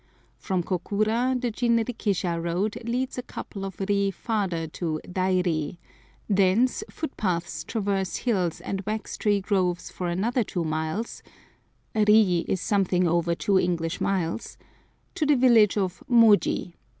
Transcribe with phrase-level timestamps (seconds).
[0.39, 5.77] From Kokura the jinrikisha road leads a couple of ri farther to Dairi;
[6.27, 11.21] thence footpaths traverse hills and wax tree groves for another two miles
[11.93, 14.57] (a ri is something over two English miles)
[15.13, 16.73] to the village of Moji.